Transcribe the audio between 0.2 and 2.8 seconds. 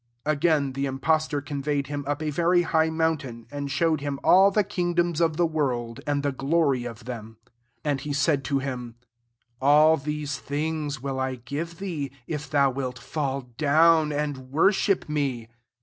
"8 Again the impostor conveyed him up a very